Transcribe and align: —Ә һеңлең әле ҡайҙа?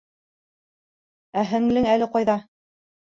—Ә 1.43 1.43
һеңлең 1.51 1.89
әле 1.93 2.09
ҡайҙа? 2.17 2.39